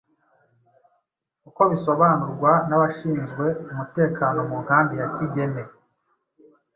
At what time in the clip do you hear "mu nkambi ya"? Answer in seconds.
4.49-5.07